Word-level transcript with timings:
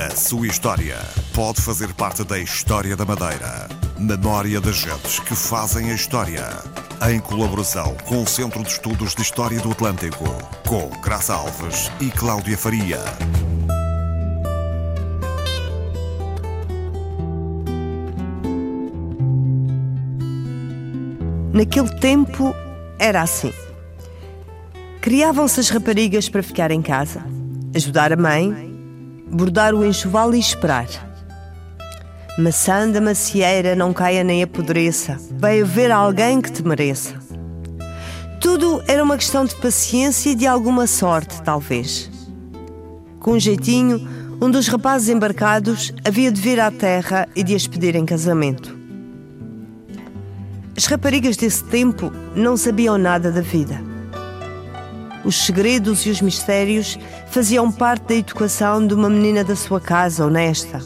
A 0.00 0.16
sua 0.16 0.46
história 0.46 0.96
pode 1.34 1.60
fazer 1.60 1.92
parte 1.92 2.24
da 2.24 2.38
história 2.38 2.96
da 2.96 3.04
Madeira. 3.04 3.68
Memória 3.98 4.58
das 4.58 4.76
gentes 4.76 5.20
que 5.20 5.34
fazem 5.34 5.90
a 5.90 5.94
história. 5.94 6.42
Em 7.12 7.20
colaboração 7.20 7.94
com 8.06 8.22
o 8.22 8.26
Centro 8.26 8.62
de 8.62 8.70
Estudos 8.70 9.14
de 9.14 9.20
História 9.20 9.60
do 9.60 9.72
Atlântico, 9.72 10.24
com 10.66 10.88
Graça 11.02 11.34
Alves 11.34 11.92
e 12.00 12.10
Cláudia 12.10 12.56
Faria. 12.56 12.98
Naquele 21.52 21.94
tempo 22.00 22.54
era 22.98 23.20
assim. 23.20 23.52
Criavam-se 25.02 25.60
as 25.60 25.68
raparigas 25.68 26.30
para 26.30 26.42
ficar 26.42 26.70
em 26.70 26.80
casa, 26.80 27.22
ajudar 27.74 28.14
a 28.14 28.16
mãe, 28.16 28.69
bordar 29.30 29.74
o 29.74 29.84
enxoval 29.84 30.34
e 30.34 30.38
esperar. 30.38 30.88
Maçã 32.38 32.88
da 32.88 33.00
macieira 33.00 33.76
não 33.76 33.92
caia 33.92 34.24
nem 34.24 34.42
apodreça, 34.42 35.18
vai 35.38 35.60
haver 35.60 35.90
alguém 35.90 36.40
que 36.40 36.50
te 36.50 36.66
mereça. 36.66 37.14
Tudo 38.40 38.82
era 38.88 39.04
uma 39.04 39.16
questão 39.16 39.44
de 39.44 39.54
paciência 39.56 40.30
e 40.30 40.34
de 40.34 40.46
alguma 40.46 40.86
sorte, 40.86 41.42
talvez. 41.42 42.10
Com 43.20 43.32
um 43.32 43.40
jeitinho, 43.40 44.08
um 44.40 44.50
dos 44.50 44.68
rapazes 44.68 45.10
embarcados 45.10 45.92
havia 46.04 46.32
de 46.32 46.40
vir 46.40 46.58
à 46.58 46.70
terra 46.70 47.28
e 47.36 47.44
de 47.44 47.54
as 47.54 47.66
pedir 47.66 47.94
em 47.94 48.06
casamento. 48.06 48.78
As 50.76 50.86
raparigas 50.86 51.36
desse 51.36 51.62
tempo 51.64 52.10
não 52.34 52.56
sabiam 52.56 52.96
nada 52.96 53.30
da 53.30 53.42
vida 53.42 53.89
os 55.24 55.44
segredos 55.44 56.06
e 56.06 56.10
os 56.10 56.20
mistérios 56.20 56.98
faziam 57.28 57.70
parte 57.70 58.08
da 58.08 58.14
educação 58.14 58.86
de 58.86 58.94
uma 58.94 59.10
menina 59.10 59.44
da 59.44 59.54
sua 59.54 59.80
casa, 59.80 60.24
honesta. 60.24 60.80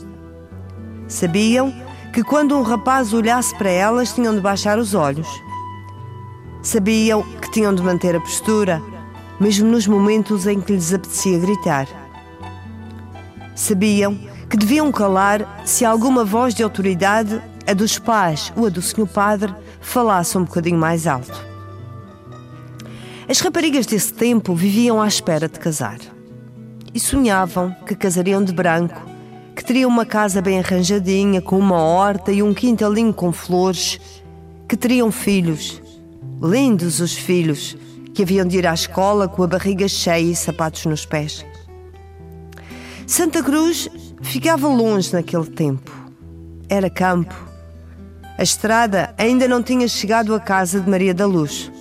Sabiam 1.07 1.73
que 2.13 2.23
quando 2.23 2.57
um 2.57 2.63
rapaz 2.63 3.13
olhasse 3.13 3.54
para 3.57 3.71
elas, 3.71 4.13
tinham 4.13 4.35
de 4.35 4.41
baixar 4.41 4.79
os 4.79 4.95
olhos. 4.95 5.29
Sabiam 6.63 7.23
que 7.23 7.51
tinham 7.51 7.74
de 7.74 7.82
manter 7.82 8.16
a 8.16 8.21
postura, 8.21 8.82
mesmo 9.38 9.68
nos 9.68 9.87
momentos 9.87 10.46
em 10.46 10.60
que 10.60 10.73
lhes 10.73 10.93
apetecia 10.93 11.38
gritar. 11.38 11.87
Sabiam 13.54 14.19
que 14.48 14.57
deviam 14.57 14.91
calar 14.91 15.63
se 15.65 15.85
alguma 15.85 16.24
voz 16.24 16.54
de 16.54 16.63
autoridade, 16.63 17.41
a 17.66 17.73
dos 17.73 17.98
pais 17.98 18.52
ou 18.57 18.66
a 18.66 18.69
do 18.69 18.82
senhor 18.82 19.07
padre, 19.07 19.54
falasse 19.80 20.37
um 20.37 20.45
bocadinho 20.45 20.79
mais 20.79 21.07
alto. 21.07 21.54
As 23.35 23.40
raparigas 23.40 23.85
desse 23.85 24.13
tempo 24.13 24.54
viviam 24.54 25.02
à 25.02 25.09
espera 25.09 25.49
de 25.49 25.59
casar. 25.59 25.99
E 26.95 27.01
sonhavam 27.01 27.74
que 27.85 27.96
casariam 27.96 28.45
de 28.45 28.52
branco, 28.52 29.04
que 29.57 29.65
teriam 29.65 29.91
uma 29.91 30.07
casa 30.07 30.41
bem 30.41 30.60
arranjadinha, 30.60 31.43
com 31.43 31.59
uma 31.59 31.82
horta 31.82 32.30
e 32.30 32.45
um 32.45 32.54
quintalinho 32.54 33.13
com 33.13 33.32
flores, 33.32 33.99
que 34.68 34.76
teriam 34.76 35.10
filhos, 35.10 35.82
lindos 36.41 37.01
os 37.01 37.15
filhos, 37.15 37.76
que 38.15 38.23
haviam 38.23 38.46
de 38.46 38.59
ir 38.59 38.68
à 38.68 38.73
escola 38.73 39.26
com 39.26 39.43
a 39.43 39.48
barriga 39.48 39.88
cheia 39.88 40.30
e 40.30 40.37
sapatos 40.37 40.87
nos 40.87 41.04
pés. 41.04 41.45
Santa 43.04 43.43
Cruz 43.43 43.88
ficava 44.23 44.69
longe 44.69 45.13
naquele 45.13 45.46
tempo. 45.46 45.91
Era 46.69 46.88
campo. 46.88 47.35
A 48.38 48.45
estrada 48.45 49.13
ainda 49.19 49.48
não 49.48 49.60
tinha 49.60 49.88
chegado 49.88 50.32
à 50.37 50.38
casa 50.38 50.80
de 50.80 50.88
Maria 50.88 51.13
da 51.13 51.26
Luz. 51.26 51.73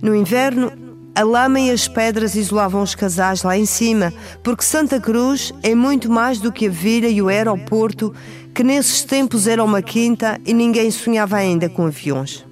No 0.00 0.14
inverno, 0.14 0.70
a 1.14 1.24
lama 1.24 1.58
e 1.58 1.70
as 1.70 1.88
pedras 1.88 2.36
isolavam 2.36 2.80
os 2.80 2.94
casais 2.94 3.42
lá 3.42 3.58
em 3.58 3.66
cima, 3.66 4.12
porque 4.44 4.62
Santa 4.62 5.00
Cruz 5.00 5.52
é 5.64 5.74
muito 5.74 6.08
mais 6.08 6.38
do 6.38 6.52
que 6.52 6.68
a 6.68 6.70
vila 6.70 7.08
e 7.08 7.20
o 7.20 7.26
aeroporto, 7.26 8.14
que 8.54 8.62
nesses 8.62 9.02
tempos 9.02 9.48
era 9.48 9.64
uma 9.64 9.82
quinta 9.82 10.40
e 10.46 10.54
ninguém 10.54 10.92
sonhava 10.92 11.36
ainda 11.36 11.68
com 11.68 11.86
aviões. 11.86 12.46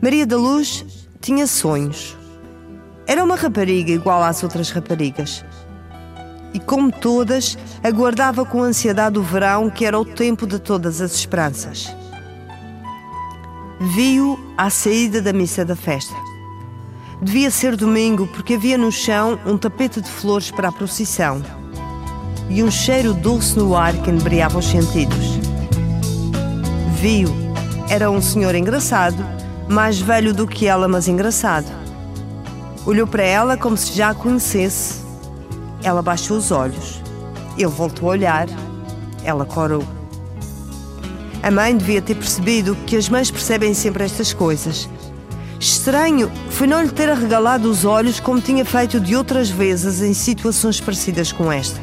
Maria 0.00 0.24
da 0.24 0.36
Luz 0.36 0.86
tinha 1.20 1.48
sonhos. 1.48 2.16
Era 3.08 3.24
uma 3.24 3.34
rapariga 3.34 3.90
igual 3.90 4.22
às 4.22 4.44
outras 4.44 4.70
raparigas. 4.70 5.44
E 6.54 6.60
como 6.60 6.92
todas, 6.92 7.58
aguardava 7.82 8.44
com 8.44 8.62
ansiedade 8.62 9.18
o 9.18 9.22
verão, 9.22 9.68
que 9.68 9.84
era 9.84 9.98
o 9.98 10.04
tempo 10.04 10.46
de 10.46 10.60
todas 10.60 11.00
as 11.00 11.12
esperanças 11.12 11.99
viu 13.80 14.38
à 14.58 14.68
saída 14.68 15.22
da 15.22 15.32
missa 15.32 15.64
da 15.64 15.74
festa. 15.74 16.14
Devia 17.22 17.50
ser 17.50 17.76
domingo 17.76 18.26
porque 18.26 18.54
havia 18.54 18.76
no 18.76 18.92
chão 18.92 19.38
um 19.46 19.56
tapete 19.56 20.02
de 20.02 20.10
flores 20.10 20.50
para 20.50 20.68
a 20.68 20.72
procissão 20.72 21.42
e 22.50 22.62
um 22.62 22.70
cheiro 22.70 23.14
doce 23.14 23.56
no 23.58 23.74
ar 23.74 23.94
que 23.94 24.10
inebriava 24.10 24.58
os 24.58 24.66
sentidos. 24.66 25.38
Viu, 27.00 27.28
era 27.88 28.10
um 28.10 28.20
senhor 28.20 28.54
engraçado, 28.54 29.24
mais 29.66 29.98
velho 29.98 30.34
do 30.34 30.46
que 30.46 30.66
ela, 30.66 30.86
mas 30.86 31.08
engraçado. 31.08 31.70
Olhou 32.84 33.06
para 33.06 33.22
ela 33.22 33.56
como 33.56 33.76
se 33.76 33.94
já 33.94 34.10
a 34.10 34.14
conhecesse. 34.14 35.00
Ela 35.82 36.02
baixou 36.02 36.36
os 36.36 36.50
olhos. 36.50 37.00
Ele 37.56 37.66
voltou 37.66 38.08
a 38.08 38.12
olhar. 38.12 38.46
Ela 39.24 39.44
corou. 39.44 39.84
A 41.50 41.52
mãe 41.52 41.76
devia 41.76 42.00
ter 42.00 42.14
percebido 42.14 42.76
que 42.86 42.94
as 42.94 43.08
mães 43.08 43.28
percebem 43.28 43.74
sempre 43.74 44.04
estas 44.04 44.32
coisas. 44.32 44.88
Estranho 45.58 46.30
foi 46.48 46.68
não 46.68 46.80
lhe 46.80 46.90
ter 46.90 47.10
arregalado 47.10 47.68
os 47.68 47.84
olhos 47.84 48.20
como 48.20 48.40
tinha 48.40 48.64
feito 48.64 49.00
de 49.00 49.16
outras 49.16 49.50
vezes 49.50 50.00
em 50.00 50.14
situações 50.14 50.80
parecidas 50.80 51.32
com 51.32 51.50
esta. 51.50 51.80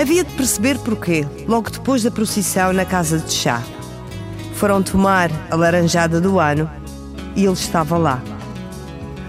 Havia 0.00 0.22
de 0.22 0.32
perceber 0.34 0.78
porquê, 0.78 1.26
logo 1.48 1.68
depois 1.68 2.04
da 2.04 2.10
procissão 2.12 2.72
na 2.72 2.84
casa 2.84 3.18
de 3.18 3.32
chá. 3.32 3.60
Foram 4.54 4.84
tomar 4.84 5.28
a 5.50 5.56
laranjada 5.56 6.20
do 6.20 6.38
ano 6.38 6.70
e 7.34 7.44
ele 7.44 7.54
estava 7.54 7.98
lá. 7.98 8.22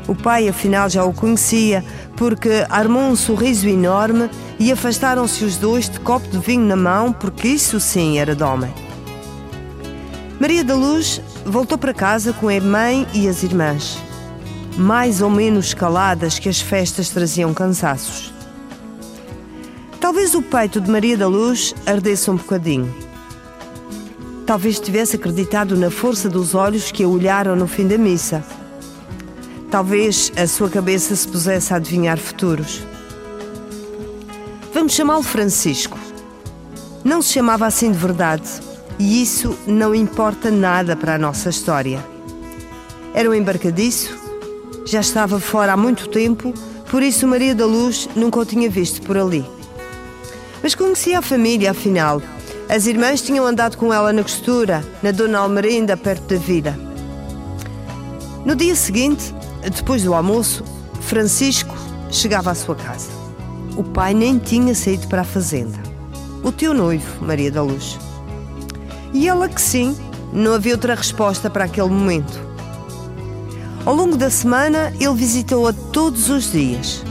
O 0.08 0.16
pai, 0.16 0.48
afinal, 0.48 0.90
já 0.90 1.04
o 1.04 1.14
conhecia, 1.14 1.84
porque 2.16 2.66
armou 2.70 3.04
um 3.04 3.16
sorriso 3.16 3.68
enorme 3.68 4.30
e 4.58 4.72
afastaram-se 4.72 5.44
os 5.44 5.58
dois 5.58 5.90
de 5.90 6.00
copo 6.00 6.28
de 6.30 6.38
vinho 6.38 6.66
na 6.66 6.78
mão, 6.78 7.12
porque 7.12 7.50
isso 7.50 7.80
sim 7.80 8.18
era 8.18 8.34
de 8.34 8.44
homem. 8.44 8.74
Maria 10.40 10.64
da 10.64 10.76
Luz 10.76 11.22
voltou 11.46 11.78
para 11.78 11.94
casa 11.94 12.32
com 12.32 12.48
a 12.48 12.62
mãe 12.62 13.06
e 13.14 13.28
as 13.28 13.44
irmãs, 13.44 13.98
mais 14.78 15.22
ou 15.22 15.30
menos 15.30 15.74
caladas 15.74 16.40
que 16.40 16.48
as 16.48 16.62
festas 16.62 17.10
traziam 17.10 17.54
cansaços. 17.54 18.34
Talvez 20.00 20.36
o 20.36 20.42
peito 20.42 20.80
de 20.80 20.90
Maria 20.90 21.18
da 21.18 21.28
Luz 21.28 21.76
ardesse 21.86 22.32
um 22.32 22.36
bocadinho. 22.36 22.94
Talvez 24.46 24.80
tivesse 24.80 25.18
acreditado 25.18 25.76
na 25.76 25.92
força 25.92 26.30
dos 26.30 26.56
olhos 26.56 26.92
que 26.92 27.04
a 27.04 27.08
olharam 27.08 27.56
no 27.56 27.68
fim 27.68 27.86
da 27.86 27.98
missa. 27.98 28.42
Talvez 29.70 30.32
a 30.38 30.48
sua 30.48 30.70
cabeça 30.70 31.16
se 31.16 31.28
pusesse 31.28 31.74
a 31.74 31.78
adivinhar 31.78 32.18
futuros. 32.18 32.82
Vamos 34.74 34.94
chamá-lo 34.94 35.24
Francisco. 35.24 35.98
Não 37.04 37.22
se 37.22 37.34
chamava 37.34 37.66
assim 37.66 37.92
de 37.92 37.98
verdade, 37.98 38.50
e 38.98 39.22
isso 39.22 39.58
não 39.68 39.94
importa 39.94 40.50
nada 40.50 40.96
para 40.96 41.16
a 41.16 41.18
nossa 41.18 41.50
história. 41.50 42.04
Era 43.14 43.30
um 43.30 43.34
embarcadiço, 43.34 44.18
já 44.86 45.02
estava 45.02 45.40
fora 45.40 45.74
há 45.74 45.78
muito 45.78 46.08
tempo, 46.08 46.54
por 46.90 47.04
isso 47.04 47.28
Maria 47.28 47.54
da 47.54 47.66
Luz 47.66 48.08
nunca 48.16 48.40
o 48.40 48.46
tinha 48.46 48.70
visto 48.70 49.02
por 49.02 49.18
ali. 49.18 49.46
Mas 50.64 50.76
conhecia 50.76 51.20
a 51.20 51.22
família, 51.22 51.72
afinal. 51.72 52.22
As 52.70 52.86
irmãs 52.86 53.22
tinham 53.22 53.46
andado 53.46 53.78
com 53.78 53.94
ela 53.94 54.12
na 54.14 54.24
costura, 54.24 54.84
na 55.02 55.12
Dona 55.12 55.40
Almerinda, 55.40 55.96
perto 55.98 56.34
da 56.34 56.40
vila. 56.40 56.76
No 58.46 58.56
dia 58.56 58.76
seguinte, 58.76 59.34
depois 59.62 60.04
do 60.04 60.14
almoço, 60.14 60.64
Francisco 61.02 61.76
chegava 62.10 62.52
à 62.52 62.56
sua 62.56 62.76
casa. 62.76 63.10
O 63.76 63.84
pai 63.84 64.14
nem 64.14 64.38
tinha 64.38 64.74
saído 64.74 65.08
para 65.08 65.22
a 65.22 65.26
fazenda. 65.26 65.78
O 66.44 66.52
teu 66.52 66.74
noivo, 66.74 67.26
Maria 67.26 67.52
da 67.52 67.62
Luz. 67.62 68.00
E 69.14 69.28
ela 69.28 69.48
que 69.48 69.62
sim, 69.62 69.96
não 70.34 70.54
havia 70.54 70.74
outra 70.74 70.96
resposta 70.96 71.50
para 71.50 71.66
aquele 71.66 71.90
momento. 71.90 72.40
Ao 73.86 73.96
longo 73.96 74.18
da 74.18 74.30
semana, 74.30 74.94
ele 75.00 75.14
visitou-a 75.14 75.72
todos 75.72 76.30
os 76.30 76.52
dias. 76.52 77.04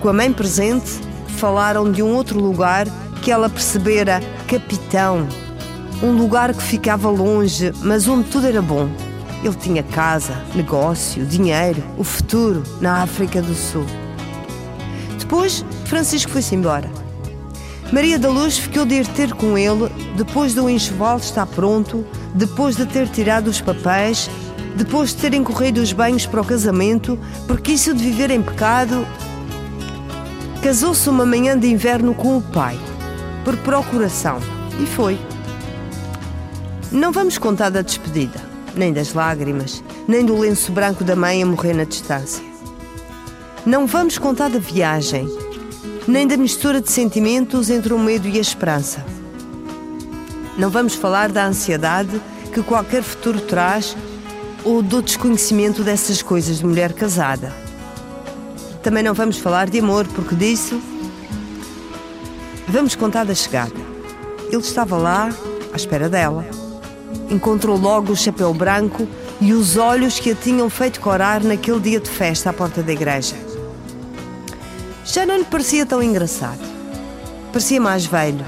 Com 0.00 0.08
a 0.08 0.12
mãe 0.12 0.32
presente, 0.32 1.00
falaram 1.38 1.90
de 1.90 2.02
um 2.02 2.14
outro 2.14 2.38
lugar 2.38 2.86
que 3.22 3.30
ela 3.30 3.48
percebera 3.48 4.20
capitão. 4.46 5.26
Um 6.02 6.12
lugar 6.12 6.54
que 6.54 6.62
ficava 6.62 7.08
longe, 7.08 7.72
mas 7.82 8.06
onde 8.06 8.28
tudo 8.28 8.46
era 8.46 8.62
bom. 8.62 8.88
Ele 9.42 9.54
tinha 9.54 9.82
casa, 9.82 10.42
negócio, 10.54 11.24
dinheiro, 11.24 11.82
o 11.96 12.04
futuro 12.04 12.62
na 12.80 13.02
África 13.02 13.40
do 13.40 13.54
Sul. 13.54 13.86
Depois, 15.18 15.64
Francisco 15.84 16.32
foi-se 16.32 16.54
embora. 16.54 16.90
Maria 17.92 18.18
da 18.18 18.28
Luz 18.28 18.58
ficou 18.58 18.84
de 18.84 18.96
ir 18.96 19.06
ter 19.06 19.32
com 19.32 19.56
ele 19.56 19.88
depois 20.16 20.54
do 20.54 20.68
enxoval 20.68 21.18
estar 21.18 21.46
pronto, 21.46 22.04
depois 22.34 22.76
de 22.76 22.84
ter 22.84 23.08
tirado 23.08 23.48
os 23.48 23.60
papéis, 23.60 24.28
depois 24.76 25.10
de 25.10 25.16
terem 25.16 25.42
corrido 25.42 25.78
os 25.78 25.92
banhos 25.92 26.26
para 26.26 26.40
o 26.40 26.44
casamento, 26.44 27.18
porque 27.46 27.72
isso 27.72 27.94
de 27.94 28.02
viver 28.02 28.30
em 28.30 28.42
pecado. 28.42 29.06
Casou-se 30.62 31.08
uma 31.08 31.24
manhã 31.24 31.58
de 31.58 31.68
inverno 31.68 32.14
com 32.14 32.36
o 32.36 32.42
pai, 32.42 32.78
por 33.44 33.56
procuração, 33.58 34.38
e 34.80 34.86
foi. 34.86 35.18
Não 36.92 37.10
vamos 37.12 37.38
contar 37.38 37.70
da 37.70 37.80
despedida, 37.80 38.40
nem 38.78 38.92
das 38.92 39.12
lágrimas, 39.12 39.82
nem 40.06 40.24
do 40.24 40.38
lenço 40.38 40.70
branco 40.70 41.02
da 41.02 41.16
mãe 41.16 41.42
a 41.42 41.46
morrer 41.46 41.74
na 41.74 41.84
distância. 41.84 42.42
Não 43.66 43.86
vamos 43.86 44.16
contar 44.16 44.48
da 44.48 44.58
viagem, 44.58 45.28
nem 46.06 46.26
da 46.26 46.36
mistura 46.36 46.80
de 46.80 46.90
sentimentos 46.90 47.68
entre 47.68 47.92
o 47.92 47.98
medo 47.98 48.28
e 48.28 48.38
a 48.38 48.40
esperança. 48.40 49.04
Não 50.56 50.70
vamos 50.70 50.94
falar 50.94 51.30
da 51.30 51.44
ansiedade 51.44 52.20
que 52.52 52.62
qualquer 52.62 53.02
futuro 53.02 53.40
traz 53.40 53.96
ou 54.64 54.82
do 54.82 55.02
desconhecimento 55.02 55.82
dessas 55.82 56.22
coisas 56.22 56.58
de 56.58 56.66
mulher 56.66 56.92
casada. 56.92 57.52
Também 58.82 59.02
não 59.02 59.12
vamos 59.12 59.38
falar 59.38 59.68
de 59.68 59.80
amor, 59.80 60.06
porque 60.08 60.34
disso. 60.34 60.80
Vamos 62.66 62.94
contar 62.94 63.24
da 63.24 63.34
chegada. 63.34 63.74
Ele 64.50 64.62
estava 64.62 64.96
lá, 64.96 65.30
à 65.72 65.76
espera 65.76 66.08
dela. 66.08 66.57
Encontrou 67.30 67.76
logo 67.76 68.12
o 68.12 68.16
chapéu 68.16 68.54
branco 68.54 69.06
e 69.40 69.52
os 69.52 69.76
olhos 69.76 70.18
que 70.18 70.30
a 70.30 70.34
tinham 70.34 70.70
feito 70.70 71.00
corar 71.00 71.42
naquele 71.42 71.80
dia 71.80 72.00
de 72.00 72.08
festa 72.08 72.50
à 72.50 72.52
porta 72.52 72.82
da 72.82 72.92
igreja. 72.92 73.36
Já 75.04 75.24
não 75.24 75.36
lhe 75.36 75.44
parecia 75.44 75.86
tão 75.86 76.02
engraçado. 76.02 76.60
Parecia 77.52 77.80
mais 77.80 78.06
velho. 78.06 78.44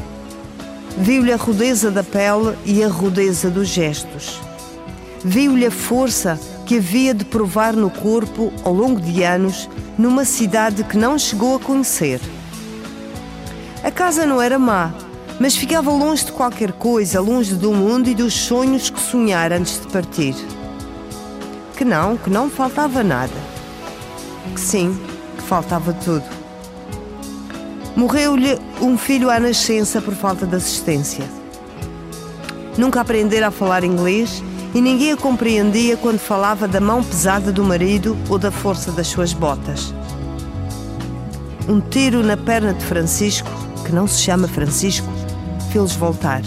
Viu-lhe 0.96 1.32
a 1.32 1.36
rudeza 1.36 1.90
da 1.90 2.02
pele 2.02 2.56
e 2.64 2.82
a 2.82 2.88
rudeza 2.88 3.48
dos 3.50 3.68
gestos. 3.68 4.40
Viu-lhe 5.24 5.66
a 5.66 5.70
força 5.70 6.38
que 6.66 6.78
havia 6.78 7.12
de 7.14 7.24
provar 7.24 7.74
no 7.74 7.90
corpo 7.90 8.52
ao 8.64 8.72
longo 8.72 9.00
de 9.00 9.22
anos 9.22 9.68
numa 9.98 10.24
cidade 10.24 10.84
que 10.84 10.96
não 10.96 11.18
chegou 11.18 11.56
a 11.56 11.58
conhecer. 11.58 12.20
A 13.82 13.90
casa 13.90 14.26
não 14.26 14.40
era 14.40 14.58
má, 14.58 14.92
mas 15.40 15.56
ficava 15.56 15.90
longe 15.90 16.26
de 16.26 16.32
qualquer 16.32 16.70
coisa, 16.70 17.18
longe 17.18 17.54
do 17.54 17.72
mundo 17.72 18.10
e 18.10 18.14
dos 18.14 18.34
sonhos 18.34 18.90
que 18.90 19.00
sonhara 19.00 19.56
antes 19.56 19.80
de 19.80 19.86
partir. 19.86 20.34
Que 21.78 21.82
não, 21.82 22.18
que 22.18 22.28
não 22.28 22.50
faltava 22.50 23.02
nada. 23.02 23.32
Que 24.54 24.60
sim, 24.60 25.00
que 25.38 25.42
faltava 25.42 25.94
tudo. 25.94 26.26
Morreu-lhe 27.96 28.58
um 28.82 28.98
filho 28.98 29.30
à 29.30 29.40
nascença 29.40 30.02
por 30.02 30.12
falta 30.12 30.46
de 30.46 30.56
assistência. 30.56 31.24
Nunca 32.76 33.00
aprendera 33.00 33.48
a 33.48 33.50
falar 33.50 33.82
inglês 33.82 34.44
e 34.74 34.80
ninguém 34.80 35.12
a 35.12 35.16
compreendia 35.16 35.96
quando 35.96 36.18
falava 36.18 36.68
da 36.68 36.80
mão 36.80 37.02
pesada 37.02 37.50
do 37.50 37.64
marido 37.64 38.14
ou 38.28 38.38
da 38.38 38.50
força 38.50 38.92
das 38.92 39.06
suas 39.06 39.32
botas. 39.32 39.94
Um 41.66 41.80
tiro 41.80 42.22
na 42.22 42.36
perna 42.36 42.74
de 42.74 42.84
Francisco, 42.84 43.50
que 43.86 43.92
não 43.92 44.06
se 44.06 44.20
chama 44.20 44.46
Francisco, 44.46 45.08
fez-los 45.70 45.94
voltar. 45.94 46.42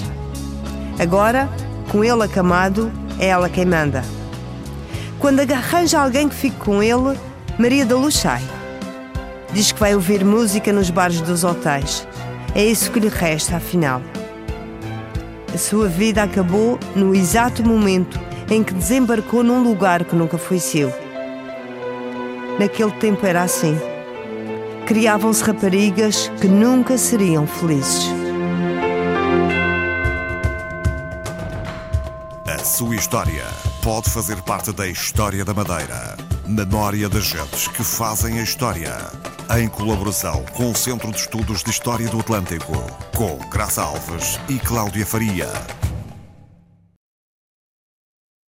Agora, 1.00 1.50
com 1.92 2.04
ele 2.04 2.24
acamado, 2.24 2.92
é 3.20 3.28
ela 3.28 3.50
quem 3.50 3.66
manda. 3.66 4.04
Quando 5.20 5.40
arranja 5.40 6.00
alguém 6.00 6.28
que 6.28 6.36
fique 6.36 6.58
com 6.58 6.84
ele, 6.84 7.18
Maria 7.58 7.86
da 7.86 7.96
Luz 7.96 8.16
sai. 8.16 8.42
Diz 9.54 9.72
que 9.72 9.80
vai 9.80 9.94
ouvir 9.96 10.26
música 10.26 10.74
nos 10.74 10.90
bares 10.90 11.22
dos 11.22 11.44
hotéis. 11.44 12.08
É 12.54 12.64
isso 12.64 12.92
que 12.92 13.00
lhe 13.00 13.08
resta, 13.08 13.56
afinal. 13.56 14.02
A 15.54 15.58
sua 15.58 15.88
vida 15.88 16.24
acabou 16.24 16.80
no 16.96 17.16
exato 17.16 17.64
momento 17.64 18.20
em 18.50 18.64
que 18.64 18.74
desembarcou 18.74 19.44
num 19.44 19.64
lugar 19.64 20.04
que 20.04 20.16
nunca 20.16 20.38
foi 20.38 20.60
seu. 20.60 20.92
Naquele 22.60 22.92
tempo 22.92 23.26
era 23.26 23.44
assim. 23.44 23.78
Criavam-se 24.86 25.44
raparigas 25.44 26.32
que 26.42 26.48
nunca 26.48 26.98
seriam 26.98 27.48
felizes. 27.48 28.13
Sua 32.74 32.96
história 32.96 33.46
pode 33.84 34.10
fazer 34.10 34.42
parte 34.42 34.72
da 34.72 34.88
história 34.88 35.46
da 35.46 35.54
Madeira. 35.54 36.18
Memória 36.48 37.08
das 37.08 37.26
gentes 37.26 37.68
que 37.68 37.84
fazem 37.84 38.40
a 38.40 38.42
história 38.42 38.98
em 39.60 39.68
colaboração 39.68 40.44
com 40.54 40.72
o 40.72 40.76
Centro 40.76 41.12
de 41.12 41.20
Estudos 41.20 41.64
de 41.64 41.70
História 41.70 42.10
do 42.10 42.20
Atlântico, 42.20 42.74
com 43.16 43.38
Graça 43.52 43.84
Alves 43.84 44.40
e 44.50 44.58
Cláudia 44.58 45.06
Faria. 45.06 45.52